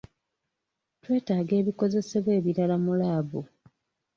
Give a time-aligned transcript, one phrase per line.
[1.01, 3.41] Twetaaga ebikozesebwa ebirala mu laabu.